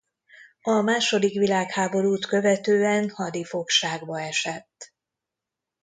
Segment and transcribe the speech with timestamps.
[0.61, 4.93] A második világháborút követően hadifogságba esett.